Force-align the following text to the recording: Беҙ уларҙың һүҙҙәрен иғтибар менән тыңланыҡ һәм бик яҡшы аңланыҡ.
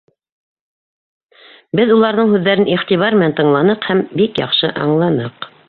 Беҙ 1.81 1.93
уларҙың 1.97 2.33
һүҙҙәрен 2.33 2.65
иғтибар 2.77 3.19
менән 3.21 3.37
тыңланыҡ 3.41 3.89
һәм 3.91 4.05
бик 4.23 4.45
яҡшы 4.47 4.75
аңланыҡ. 4.87 5.51